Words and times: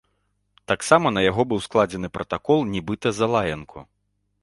Таксама 0.71 1.11
на 1.17 1.21
яго 1.25 1.45
быў 1.53 1.63
складзены 1.67 2.09
пратакол 2.17 2.67
нібыта 2.73 3.07
за 3.19 3.33
лаянку. 3.37 3.79